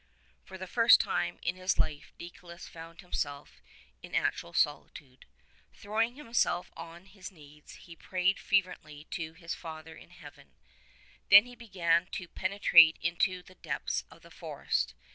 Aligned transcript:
For 0.43 0.57
the 0.57 0.65
first 0.65 0.99
time 0.99 1.37
in 1.43 1.55
his 1.57 1.77
life 1.77 2.11
Deicolus 2.17 2.67
found 2.67 3.01
himself 3.01 3.61
in 4.01 4.15
actual 4.15 4.51
solitude. 4.51 5.27
Throwing 5.75 6.15
himself 6.15 6.71
on 6.75 7.05
his 7.05 7.31
knees 7.31 7.75
he 7.81 7.95
prayed 7.95 8.39
fervently 8.39 9.03
to 9.11 9.33
his 9.33 9.53
Father 9.53 9.95
in 9.95 10.09
Heaven: 10.09 10.53
then 11.29 11.45
he 11.45 11.53
began 11.55 12.07
to 12.13 12.27
pene 12.27 12.59
trate 12.59 12.97
intO' 13.03 13.43
the 13.45 13.53
depths 13.53 14.03
of 14.09 14.23
the 14.23 14.31
forest. 14.31 14.95